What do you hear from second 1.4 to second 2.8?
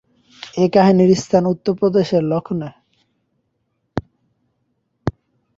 উত্তরপ্রদেশের লক্ষ্ণৌ।